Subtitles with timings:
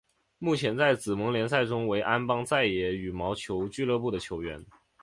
[0.39, 4.65] 目前在紫盟联赛中为安邦再也羽毛球俱乐部的球员。